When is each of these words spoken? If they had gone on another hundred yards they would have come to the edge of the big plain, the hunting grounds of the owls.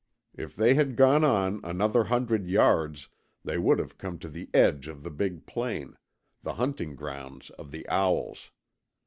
If 0.33 0.55
they 0.55 0.73
had 0.73 0.95
gone 0.95 1.23
on 1.23 1.59
another 1.63 2.05
hundred 2.05 2.47
yards 2.47 3.07
they 3.43 3.59
would 3.59 3.77
have 3.77 3.99
come 3.99 4.17
to 4.17 4.29
the 4.29 4.49
edge 4.51 4.87
of 4.87 5.03
the 5.03 5.11
big 5.11 5.45
plain, 5.45 5.95
the 6.41 6.53
hunting 6.55 6.95
grounds 6.95 7.51
of 7.51 7.69
the 7.69 7.87
owls. 7.87 8.49